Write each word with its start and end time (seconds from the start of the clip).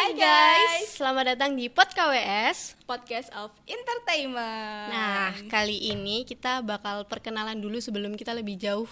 Hai 0.00 0.16
guys, 0.16 0.96
selamat 0.96 1.36
datang 1.36 1.52
di 1.52 1.68
Pod 1.68 1.92
KWS 1.92 2.72
Podcast 2.88 3.28
of 3.36 3.52
Entertainment. 3.68 4.88
Nah, 4.88 5.36
kali 5.52 5.92
ini 5.92 6.24
kita 6.24 6.64
bakal 6.64 7.04
perkenalan 7.04 7.60
dulu 7.60 7.76
sebelum 7.84 8.16
kita 8.16 8.32
lebih 8.32 8.56
jauh 8.56 8.88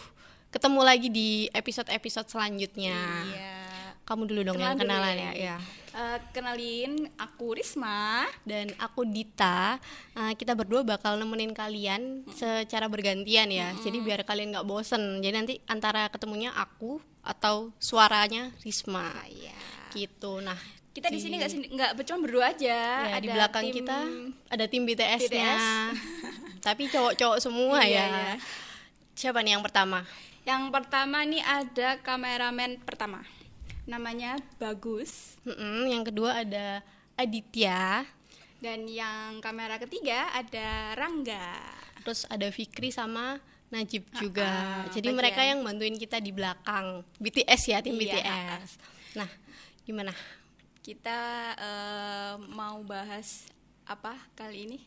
ketemu 0.52 0.80
lagi 0.84 1.08
di 1.08 1.48
episode-episode 1.56 2.28
selanjutnya. 2.28 3.24
Iya. 3.24 3.56
Kamu 4.04 4.28
dulu 4.28 4.52
dong 4.52 4.60
yang 4.60 4.76
Kenalan 4.76 5.16
dulu 5.16 5.24
ya. 5.32 5.32
ya. 5.32 5.56
Eh, 5.96 6.18
kenalin, 6.36 7.08
aku 7.16 7.56
Risma. 7.56 8.28
Dan 8.44 8.76
aku 8.76 9.08
Dita. 9.08 9.80
Uh, 10.12 10.36
kita 10.36 10.52
berdua 10.52 10.84
bakal 10.84 11.16
nemenin 11.16 11.56
kalian 11.56 12.28
secara 12.36 12.84
bergantian 12.84 13.48
ya. 13.48 13.72
Jadi 13.80 14.04
biar 14.04 14.28
kalian 14.28 14.52
nggak 14.52 14.68
bosen. 14.68 15.24
Jadi 15.24 15.32
nanti 15.32 15.54
antara 15.72 16.12
ketemunya 16.12 16.52
aku 16.52 17.00
atau 17.24 17.72
suaranya 17.80 18.52
Risma. 18.60 19.08
Iya. 19.24 19.56
Gitu. 19.88 20.44
Nah, 20.44 20.77
Kita 20.98 21.08
di 21.08 21.18
sini 21.18 21.34
nggak 21.36 21.50
nggak 21.70 21.90
cuma 22.04 22.18
berdua 22.20 22.44
aja. 22.50 22.78
Ya, 23.06 23.16
di 23.16 23.26
ada 23.26 23.34
belakang 23.38 23.64
tim- 23.64 23.76
kita 23.76 23.98
ada 24.48 24.64
tim 24.66 24.82
BTS-nya. 24.82 25.52
BTS. 25.54 25.64
Tapi 26.66 26.82
cowok-cowok 26.88 27.38
semua 27.38 27.78
Iya, 27.80 27.94
ya. 27.94 28.04
iya. 28.04 28.34
Siapa 29.14 29.38
nih 29.40 29.54
yang 29.54 29.62
pertama? 29.62 30.02
Yang 30.42 30.62
pertama 30.68 31.22
nih 31.22 31.40
ada 31.40 31.88
kameramen 31.98 32.82
pertama. 32.82 33.22
Namanya 33.84 34.36
Bagus. 34.56 35.38
Mm-mm, 35.42 35.86
yang 35.86 36.02
kedua 36.02 36.42
ada 36.42 36.82
Aditya, 37.14 38.04
Dan 38.56 38.84
yang 38.84 39.38
kamera 39.38 39.78
ketiga 39.78 40.28
ada 40.30 40.92
Rangga. 40.92 41.56
terus 42.00 42.26
ada 42.26 42.46
Fikri 42.48 42.88
sama 42.88 43.38
Najib 43.68 44.02
juga. 44.14 44.48
ah, 44.48 44.84
Jadi 44.88 45.08
bagian. 45.08 45.14
mereka 45.14 45.40
yang 45.42 45.60
bantuin 45.60 45.94
kita 45.94 46.18
di 46.18 46.30
belakang. 46.30 47.04
BTS 47.16 47.62
ya, 47.66 47.78
tim 47.78 47.94
Iya, 47.94 48.16
BTS. 48.16 48.68
Nah, 49.14 49.28
gimana? 49.84 50.10
Kita 50.82 51.20
eh, 51.58 52.34
mau 52.52 52.80
bahas 52.86 53.48
apa 53.84 54.16
kali 54.38 54.68
ini? 54.68 54.78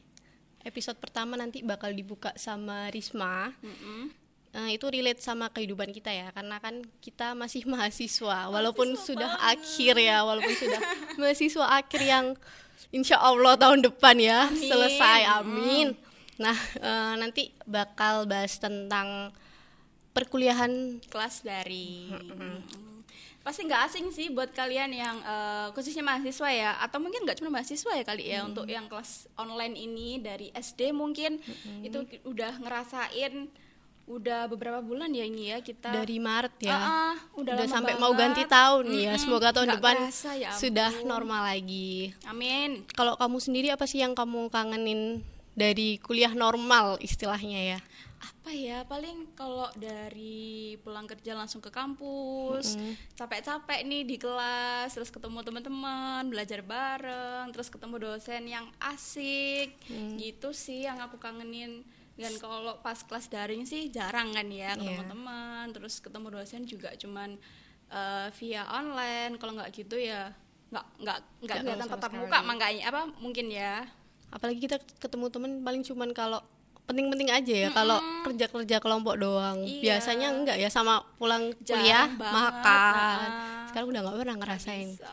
Episode 0.62 0.98
pertama 1.02 1.34
nanti 1.38 1.66
bakal 1.66 1.90
dibuka 1.94 2.34
sama 2.38 2.90
Risma. 2.94 3.50
Mm-mm. 3.66 4.22
Eh, 4.52 4.76
itu 4.76 4.84
relate 4.84 5.24
sama 5.24 5.48
kehidupan 5.48 5.96
kita 5.96 6.12
ya 6.12 6.28
karena 6.36 6.60
kan 6.60 6.84
kita 7.00 7.32
masih 7.32 7.64
mahasiswa 7.72 8.52
walaupun 8.52 9.00
sudah 9.00 9.40
akhir 9.40 9.96
ya 9.96 10.28
walaupun 10.28 10.52
sudah 10.52 10.82
mahasiswa 11.24 11.66
akhir 11.80 12.02
yang 12.04 12.26
insya 12.92 13.16
Allah 13.16 13.56
tahun 13.56 13.80
depan 13.88 14.20
ya 14.20 14.52
Amin. 14.52 14.60
selesai 14.60 15.22
amin 15.40 15.88
nah 16.36 16.58
eh, 16.84 17.14
nanti 17.16 17.56
bakal 17.64 18.28
bahas 18.28 18.60
tentang 18.60 19.32
perkuliahan 20.12 21.00
kelas 21.08 21.48
dari 21.48 22.12
pasti 23.42 23.62
nggak 23.64 23.82
asing 23.84 24.06
sih 24.10 24.30
buat 24.30 24.50
kalian 24.52 24.92
yang 24.92 25.18
eh, 25.18 25.68
khususnya 25.72 26.02
mahasiswa 26.02 26.50
ya. 26.50 26.72
Atau 26.78 26.98
mungkin 26.98 27.22
nggak 27.22 27.38
cuma 27.38 27.50
mahasiswa 27.52 27.92
ya 27.92 28.04
kali 28.04 28.24
ya 28.28 28.44
untuk 28.44 28.66
yang 28.66 28.86
kelas 28.86 29.26
online 29.36 29.76
ini 29.76 30.18
dari 30.18 30.50
SD 30.52 30.92
mungkin. 30.92 31.42
Itu 31.82 32.06
ki- 32.06 32.22
udah 32.24 32.58
ngerasain 32.58 33.50
udah 34.02 34.44
beberapa 34.46 34.82
bulan 34.82 35.08
ya 35.10 35.24
ini 35.24 35.50
ya 35.50 35.60
kita. 35.60 35.88
Dari 35.90 36.18
Maret 36.18 36.56
ya? 36.60 36.70
Ah, 36.70 36.84
ah, 36.84 37.16
udah, 37.34 37.54
udah 37.56 37.66
sampai 37.66 37.96
mau 37.96 38.12
banget. 38.12 38.20
ganti 38.36 38.44
tahun 38.46 38.84
nih 38.90 39.04
ya 39.04 39.14
semoga 39.16 39.48
tahun 39.50 39.68
nggak 39.70 39.80
depan 39.80 39.96
kerasa, 40.04 40.32
ya 40.36 40.50
sudah 40.52 40.92
normal 41.02 41.42
lagi. 41.48 42.12
Amin. 42.26 42.84
Kalau 42.92 43.16
kamu 43.16 43.38
sendiri 43.40 43.68
apa 43.70 43.86
sih 43.86 44.02
yang 44.02 44.12
kamu 44.12 44.50
kangenin 44.50 45.24
dari 45.54 45.96
kuliah 45.98 46.34
normal 46.34 47.00
istilahnya 47.00 47.78
ya 47.78 47.80
apa 48.22 48.54
ya 48.54 48.86
paling 48.86 49.34
kalau 49.34 49.66
dari 49.74 50.78
pulang 50.86 51.10
kerja 51.10 51.34
langsung 51.34 51.58
ke 51.58 51.74
kampus 51.74 52.78
capek-capek 53.18 53.82
nih 53.82 54.06
di 54.06 54.22
kelas 54.22 54.94
terus 54.94 55.10
ketemu 55.10 55.42
teman-teman 55.42 56.30
belajar 56.30 56.62
bareng 56.62 57.50
terus 57.50 57.74
ketemu 57.74 57.98
dosen 57.98 58.46
yang 58.46 58.70
asik. 58.78 59.74
Gitu 60.22 60.54
sih 60.54 60.86
yang 60.86 61.02
aku 61.02 61.18
kangenin. 61.18 61.82
Dan 62.14 62.38
kalau 62.38 62.78
pas 62.86 63.02
kelas 63.02 63.26
daring 63.34 63.66
sih 63.66 63.90
jarang 63.90 64.30
kan 64.30 64.46
ya 64.48 64.78
ketemu 64.78 65.02
Iya. 65.02 65.10
teman 65.10 65.66
terus 65.74 65.98
ketemu 65.98 66.28
dosen 66.30 66.62
juga 66.70 66.94
cuman 66.94 67.42
eh, 67.90 68.28
via 68.38 68.70
online. 68.70 69.42
Kalau 69.42 69.58
nggak 69.58 69.74
gitu 69.74 69.98
ya 69.98 70.30
nggak 70.70 70.86
nggak 71.02 71.18
nggak 71.42 71.58
kelihatan 71.66 71.90
sekali. 71.90 72.16
muka 72.22 72.40
makanya 72.46 72.82
apa 72.94 73.02
mungkin 73.18 73.50
ya. 73.50 73.90
Apalagi 74.30 74.62
kita 74.62 74.78
ketemu 75.02 75.26
temen 75.34 75.52
paling 75.66 75.82
cuman 75.82 76.14
kalau 76.14 76.40
penting-penting 76.84 77.30
aja 77.30 77.56
ya 77.58 77.70
kalau 77.70 77.98
kerja-kerja 78.24 78.78
kelompok 78.78 79.16
doang 79.16 79.62
Iya. 79.62 79.98
biasanya 79.98 80.28
enggak 80.30 80.58
ya 80.58 80.68
sama 80.68 81.02
pulang 81.16 81.54
Jarang 81.60 81.80
kuliah 81.80 82.08
banget, 82.12 82.34
makan 82.34 83.20
nah. 83.24 83.66
sekarang 83.66 83.88
udah 83.88 84.00
nggak 84.02 84.18
pernah 84.18 84.38
ngerasain 84.38 84.90
So, 84.96 85.10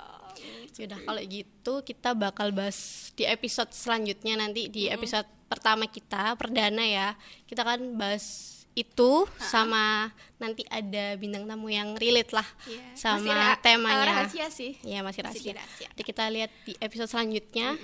Yaudah 0.79 1.01
kalau 1.03 1.19
gitu 1.21 1.73
kita 1.83 2.15
bakal 2.15 2.51
bahas 2.51 2.79
di 3.13 3.25
episode 3.25 3.71
selanjutnya 3.71 4.39
nanti 4.39 4.67
di 4.67 4.87
episode 4.87 5.27
pertama 5.45 5.85
kita 5.85 6.39
perdana 6.39 6.81
ya 6.81 7.09
kita 7.45 7.63
kan 7.63 7.83
bahas 7.93 8.55
itu 8.73 9.27
sama 9.43 10.07
nanti 10.39 10.63
ada 10.65 11.19
bintang 11.19 11.43
tamu 11.45 11.67
yang 11.67 11.99
relate 11.99 12.31
lah 12.31 12.47
Iya. 12.63 12.95
sama 12.95 13.27
Masih 13.27 13.59
temanya 13.59 13.99
eh, 13.99 14.07
rahasia 14.07 14.47
sih. 14.49 14.79
Iya 14.81 15.03
masih 15.03 15.27
Masih 15.27 15.51
rahasia. 15.51 15.53
rahasia. 15.59 15.87
Nanti 15.91 16.03
kita 16.05 16.25
lihat 16.31 16.51
di 16.63 16.79
episode 16.79 17.11
selanjutnya. 17.11 17.75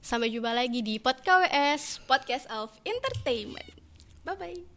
Sampai 0.00 0.30
jumpa 0.30 0.54
lagi 0.54 0.80
di 0.80 0.96
Pod 1.02 1.20
KWS. 1.20 2.04
podcast 2.06 2.46
of 2.52 2.70
entertainment. 2.86 3.74
Bye 4.22 4.36
bye. 4.38 4.75